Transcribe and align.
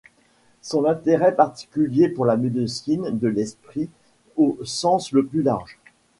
Son 0.63 0.85
intérêt 0.85 1.35
particulier 1.35 2.09
pour 2.09 2.25
la 2.25 2.35
médecine 2.35 3.19
de 3.19 3.27
l'esprit 3.27 3.87
au 4.35 4.57
sens 4.63 5.11
le 5.11 5.27
plus 5.27 5.43
large. 5.43 5.77